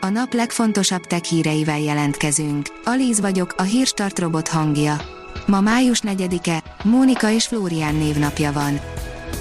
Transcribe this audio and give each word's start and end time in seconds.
A 0.00 0.08
nap 0.08 0.32
legfontosabb 0.32 1.06
tech 1.06 1.22
híreivel 1.22 1.78
jelentkezünk. 1.78 2.66
Alíz 2.84 3.20
vagyok, 3.20 3.54
a 3.56 3.62
hírstart 3.62 4.18
robot 4.18 4.48
hangja. 4.48 5.00
Ma 5.46 5.60
május 5.60 6.00
4-e, 6.04 6.62
Mónika 6.82 7.30
és 7.30 7.46
Flórián 7.46 7.94
névnapja 7.94 8.52
van. 8.52 8.80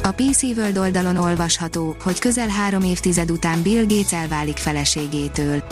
A 0.03 0.11
PC 0.11 0.43
World 0.43 0.77
oldalon 0.77 1.17
olvasható, 1.17 1.95
hogy 2.03 2.19
közel 2.19 2.47
három 2.47 2.83
évtized 2.83 3.31
után 3.31 3.61
Bill 3.61 3.85
Gates 3.85 4.13
elválik 4.13 4.57
feleségétől. 4.57 5.63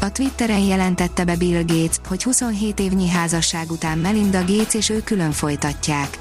A 0.00 0.12
Twitteren 0.12 0.62
jelentette 0.62 1.24
be 1.24 1.36
Bill 1.36 1.62
Gates, 1.66 1.96
hogy 2.08 2.22
27 2.22 2.80
évnyi 2.80 3.08
házasság 3.08 3.70
után 3.70 3.98
Melinda 3.98 4.44
Gates 4.44 4.74
és 4.74 4.88
ő 4.88 5.02
külön 5.02 5.32
folytatják. 5.32 6.18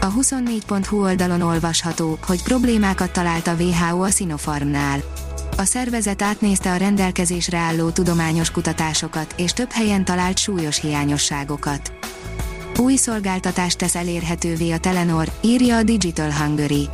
A 0.00 0.12
24.hu 0.12 1.02
oldalon 1.02 1.40
olvasható, 1.40 2.18
hogy 2.26 2.42
problémákat 2.42 3.12
talált 3.12 3.46
a 3.46 3.54
WHO 3.58 4.02
a 4.02 4.10
Sinopharmnál. 4.10 5.15
A 5.58 5.64
szervezet 5.64 6.22
átnézte 6.22 6.72
a 6.72 6.76
rendelkezésre 6.76 7.58
álló 7.58 7.90
tudományos 7.90 8.50
kutatásokat, 8.50 9.34
és 9.36 9.52
több 9.52 9.70
helyen 9.70 10.04
talált 10.04 10.38
súlyos 10.38 10.80
hiányosságokat. 10.80 11.92
Új 12.78 12.96
szolgáltatást 12.96 13.78
tesz 13.78 13.94
elérhetővé 13.94 14.70
a 14.70 14.78
Telenor, 14.78 15.32
írja 15.40 15.76
a 15.76 15.82
Digital 15.82 16.32
Hungary. 16.32 16.88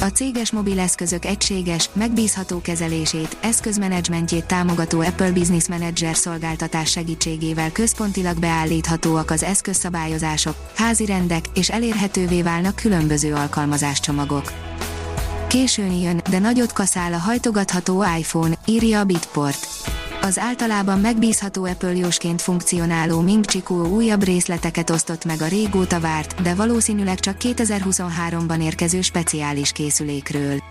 A 0.00 0.04
céges 0.04 0.50
mobileszközök 0.50 1.24
egységes, 1.24 1.90
megbízható 1.92 2.60
kezelését, 2.60 3.36
eszközmenedzsmentjét 3.40 4.44
támogató 4.44 5.00
Apple 5.00 5.32
Business 5.32 5.68
Manager 5.68 6.16
szolgáltatás 6.16 6.90
segítségével 6.90 7.72
központilag 7.72 8.38
beállíthatóak 8.38 9.30
az 9.30 9.42
eszközszabályozások, 9.42 10.54
házi 10.76 11.06
rendek, 11.06 11.44
és 11.54 11.70
elérhetővé 11.70 12.42
válnak 12.42 12.74
különböző 12.74 13.34
alkalmazáscsomagok. 13.34 14.52
Későn 15.50 15.92
jön, 15.92 16.22
de 16.30 16.38
nagyot 16.38 16.72
kaszál 16.72 17.12
a 17.12 17.18
hajtogatható 17.18 18.04
iPhone, 18.18 18.54
írja 18.66 19.00
a 19.00 19.04
Bitport. 19.04 19.66
Az 20.22 20.38
általában 20.38 21.00
megbízható 21.00 21.64
Apple 21.64 22.10
funkcionáló 22.36 23.20
Ming 23.20 23.44
Chico 23.44 23.74
újabb 23.74 24.22
részleteket 24.22 24.90
osztott 24.90 25.24
meg 25.24 25.40
a 25.40 25.46
régóta 25.46 26.00
várt, 26.00 26.42
de 26.42 26.54
valószínűleg 26.54 27.20
csak 27.20 27.36
2023-ban 27.38 28.62
érkező 28.62 29.00
speciális 29.00 29.72
készülékről. 29.72 30.62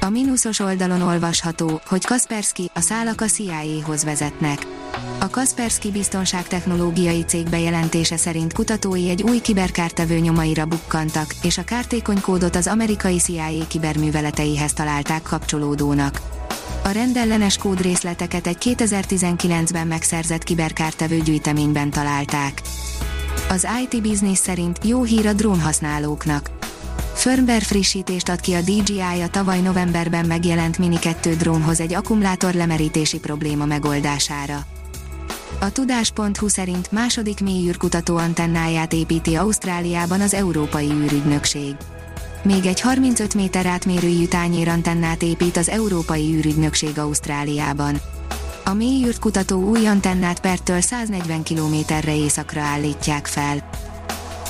A 0.00 0.08
mínuszos 0.08 0.58
oldalon 0.58 1.02
olvasható, 1.02 1.80
hogy 1.86 2.04
Kaspersky, 2.04 2.70
a 2.74 2.80
szálak 2.80 3.20
a 3.20 3.26
CIA-hoz 3.26 4.04
vezetnek. 4.04 4.66
A 5.18 5.28
Kaspersky 5.30 5.90
biztonságtechnológiai 5.90 7.22
cég 7.22 7.48
bejelentése 7.48 8.16
szerint 8.16 8.52
kutatói 8.52 9.08
egy 9.08 9.22
új 9.22 9.40
kiberkártevő 9.40 10.18
nyomaira 10.18 10.66
bukkantak, 10.66 11.34
és 11.42 11.58
a 11.58 11.64
kártékony 11.64 12.20
kódot 12.20 12.56
az 12.56 12.66
amerikai 12.66 13.18
CIA 13.18 13.66
kiberműveleteihez 13.68 14.72
találták 14.72 15.22
kapcsolódónak. 15.22 16.20
A 16.84 16.88
rendellenes 16.88 17.56
kódrészleteket 17.56 18.46
egy 18.46 18.56
2019-ben 18.60 19.86
megszerzett 19.86 20.42
kiberkártevő 20.42 21.18
gyűjteményben 21.18 21.90
találták. 21.90 22.62
Az 23.48 23.66
IT 23.82 24.02
Business 24.02 24.38
szerint 24.38 24.78
jó 24.82 25.02
hír 25.02 25.26
a 25.26 25.32
drónhasználóknak. 25.32 26.50
Firmware 27.14 27.60
frissítést 27.60 28.28
ad 28.28 28.40
ki 28.40 28.52
a 28.52 28.60
DJI 28.60 29.20
a 29.22 29.28
tavaly 29.30 29.60
novemberben 29.60 30.26
megjelent 30.26 30.78
Mini 30.78 30.98
2 30.98 31.34
drónhoz 31.34 31.80
egy 31.80 31.94
akkumulátor 31.94 32.54
lemerítési 32.54 33.18
probléma 33.18 33.64
megoldására. 33.64 34.66
A 35.60 35.72
tudás.hu 35.72 36.48
szerint 36.48 36.92
második 36.92 37.40
mélyűrkutató 37.40 38.16
antennáját 38.16 38.92
építi 38.92 39.34
Ausztráliában 39.34 40.20
az 40.20 40.34
Európai 40.34 40.90
űrügynökség. 40.90 41.76
Még 42.42 42.66
egy 42.66 42.80
35 42.80 43.34
méter 43.34 43.66
átmérőjű 43.66 44.26
tányérantennát 44.26 45.22
épít 45.22 45.56
az 45.56 45.68
Európai 45.68 46.34
űrügynökség 46.34 46.98
Ausztráliában. 46.98 48.00
A 48.64 48.72
mélyűrt 48.72 49.18
kutató 49.18 49.62
új 49.62 49.86
antennát 49.86 50.40
Perttől 50.40 50.80
140 50.80 51.42
kilométerre 51.42 52.16
északra 52.16 52.60
állítják 52.60 53.26
fel. 53.26 53.70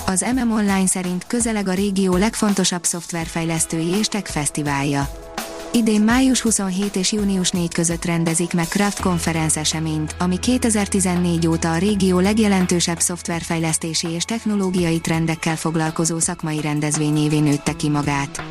Az 0.07 0.27
MM 0.35 0.53
Online 0.53 0.87
szerint 0.87 1.27
közeleg 1.27 1.69
a 1.69 1.75
régió 1.75 2.17
legfontosabb 2.17 2.85
szoftverfejlesztői 2.85 3.89
és 3.89 4.07
tech 4.07 4.31
fesztiválja. 4.31 5.24
Idén 5.77 6.01
május 6.01 6.41
27 6.41 6.97
és 6.97 7.13
június 7.13 7.51
4 7.51 7.75
között 7.75 8.05
rendezik 8.05 8.55
meg 8.55 8.69
Craft 8.69 9.01
Conference 9.01 9.61
eseményt, 9.61 10.17
ami 10.19 10.39
2014 10.39 11.47
óta 11.47 11.73
a 11.73 11.79
régió 11.79 12.19
legjelentősebb 12.19 12.99
szoftverfejlesztési 12.99 14.09
és 14.11 14.25
technológiai 14.25 15.01
trendekkel 15.01 15.57
foglalkozó 15.57 16.19
szakmai 16.19 16.61
rendezvényévé 16.61 17.39
nőtte 17.39 17.73
ki 17.73 17.89
magát. 17.89 18.43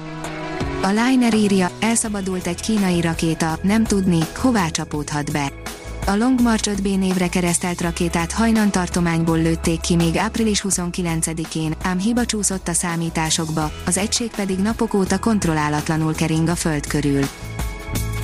A 0.81 0.87
Liner 0.87 1.33
írja, 1.33 1.71
elszabadult 1.79 2.47
egy 2.47 2.61
kínai 2.61 3.01
rakéta, 3.01 3.59
nem 3.61 3.83
tudni, 3.83 4.19
hová 4.35 4.67
csapódhat 4.67 5.31
be. 5.31 5.62
A 6.05 6.15
Long 6.15 6.41
March 6.41 6.69
5B 6.69 6.97
névre 6.97 7.27
keresztelt 7.27 7.81
rakétát 7.81 8.31
hajnan 8.31 8.71
tartományból 8.71 9.37
lőtték 9.37 9.79
ki 9.79 9.95
még 9.95 10.17
április 10.17 10.63
29-én, 10.67 11.73
ám 11.83 11.99
hiba 11.99 12.25
csúszott 12.25 12.67
a 12.67 12.73
számításokba, 12.73 13.71
az 13.85 13.97
egység 13.97 14.31
pedig 14.35 14.59
napok 14.59 14.93
óta 14.93 15.19
kontrollálatlanul 15.19 16.13
kering 16.13 16.47
a 16.47 16.55
föld 16.55 16.87
körül. 16.87 17.23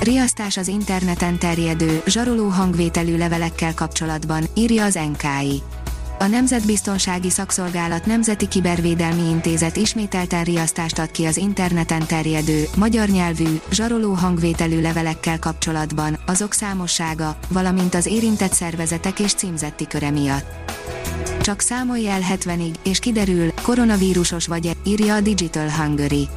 Riasztás 0.00 0.56
az 0.56 0.68
interneten 0.68 1.38
terjedő, 1.38 2.02
zsaroló 2.06 2.48
hangvételű 2.48 3.16
levelekkel 3.16 3.74
kapcsolatban, 3.74 4.44
írja 4.54 4.84
az 4.84 4.94
NKI 4.94 5.62
a 6.20 6.26
Nemzetbiztonsági 6.26 7.30
Szakszolgálat 7.30 8.06
Nemzeti 8.06 8.48
Kibervédelmi 8.48 9.28
Intézet 9.28 9.76
ismételten 9.76 10.44
riasztást 10.44 10.98
ad 10.98 11.10
ki 11.10 11.24
az 11.24 11.36
interneten 11.36 12.06
terjedő, 12.06 12.64
magyar 12.76 13.08
nyelvű, 13.08 13.60
zsaroló 13.70 14.12
hangvételű 14.12 14.80
levelekkel 14.80 15.38
kapcsolatban, 15.38 16.18
azok 16.26 16.52
számossága, 16.52 17.38
valamint 17.48 17.94
az 17.94 18.06
érintett 18.06 18.52
szervezetek 18.52 19.18
és 19.18 19.34
címzetti 19.34 19.86
köre 19.86 20.10
miatt. 20.10 20.46
Csak 21.40 21.60
számolj 21.60 22.08
el 22.08 22.20
70-ig, 22.34 22.74
és 22.82 22.98
kiderül, 22.98 23.52
koronavírusos 23.62 24.46
vagy-e, 24.46 24.72
írja 24.84 25.14
a 25.14 25.20
Digital 25.20 25.70
Hungary. 25.70 26.28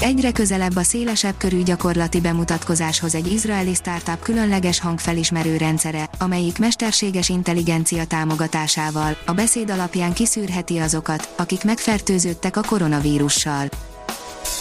Egyre 0.00 0.32
közelebb 0.32 0.76
a 0.76 0.82
szélesebb 0.82 1.34
körű 1.36 1.62
gyakorlati 1.62 2.20
bemutatkozáshoz 2.20 3.14
egy 3.14 3.32
izraeli 3.32 3.74
startup 3.74 4.22
különleges 4.22 4.80
hangfelismerő 4.80 5.56
rendszere, 5.56 6.10
amelyik 6.18 6.58
mesterséges 6.58 7.28
intelligencia 7.28 8.04
támogatásával 8.04 9.16
a 9.26 9.32
beszéd 9.32 9.70
alapján 9.70 10.12
kiszűrheti 10.12 10.78
azokat, 10.78 11.34
akik 11.36 11.64
megfertőződtek 11.64 12.56
a 12.56 12.60
koronavírussal. 12.66 13.68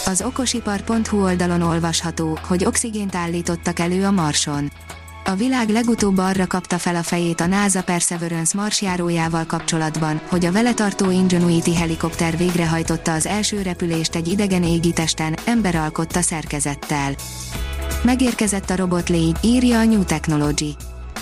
Az 0.06 0.22
okosipar.hu 0.22 1.24
oldalon 1.24 1.62
olvasható, 1.62 2.40
hogy 2.48 2.66
oxigént 2.66 3.16
állítottak 3.16 3.80
elő 3.80 4.06
a 4.06 4.12
Marson. 4.12 4.72
A 5.28 5.36
világ 5.36 5.70
legutóbb 5.70 6.18
arra 6.18 6.48
kapta 6.48 6.78
fel 6.78 6.96
a 6.96 7.04
fejét 7.04 7.42
a 7.42 7.46
NASA 7.46 7.84
Perseverance 7.84 8.58
marsjárójával 8.58 9.46
kapcsolatban, 9.46 10.22
hogy 10.30 10.46
a 10.46 10.52
vele 10.52 10.74
tartó 10.74 11.12
Ingenuity 11.12 11.74
helikopter 11.76 12.38
végrehajtotta 12.38 13.14
az 13.14 13.26
első 13.26 13.62
repülést 13.62 14.16
egy 14.16 14.28
idegen 14.28 14.64
égitesten, 14.64 15.36
emberalkotta 15.46 16.22
szerkezettel. 16.22 17.16
Megérkezett 18.04 18.70
a 18.70 18.76
robot 18.76 19.10
légy, 19.10 19.38
írja 19.42 19.80
a 19.80 19.84
New 19.84 20.04
Technology. 20.04 20.76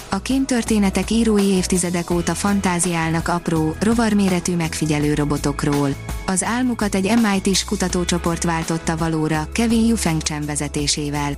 A 0.09 0.21
kémtörténetek 0.21 1.09
írói 1.09 1.45
évtizedek 1.45 2.09
óta 2.09 2.33
fantáziálnak 2.33 3.27
apró, 3.27 3.75
rovarméretű 3.79 4.55
megfigyelő 4.55 5.13
robotokról. 5.13 5.89
Az 6.25 6.43
álmukat 6.43 6.95
egy 6.95 7.13
MIT-s 7.21 7.63
kutatócsoport 7.63 8.43
váltotta 8.43 8.97
valóra, 8.97 9.47
Kevin 9.53 9.85
Yufeng 9.85 10.21
vezetésével. 10.45 11.37